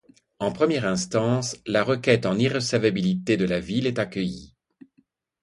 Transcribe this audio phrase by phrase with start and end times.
[0.39, 4.55] En première instance, la requête en irrecevabilité de la Ville est accueillie.